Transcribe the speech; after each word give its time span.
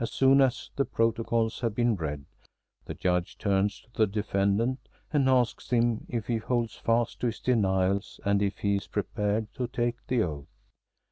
As 0.00 0.10
soon 0.10 0.40
as 0.40 0.70
the 0.74 0.84
protocols 0.84 1.60
have 1.60 1.72
been 1.72 1.94
read, 1.94 2.24
the 2.86 2.94
Judge 2.94 3.38
turns 3.38 3.78
to 3.78 3.90
the 3.92 4.06
defendant 4.08 4.80
and 5.12 5.28
asks 5.28 5.70
him 5.70 6.04
if 6.08 6.26
he 6.26 6.38
holds 6.38 6.74
fast 6.74 7.20
to 7.20 7.26
his 7.28 7.38
denials 7.38 8.18
and 8.24 8.42
if 8.42 8.58
he 8.58 8.74
is 8.74 8.88
prepared 8.88 9.54
to 9.54 9.68
take 9.68 10.04
the 10.08 10.20
oath. 10.24 10.48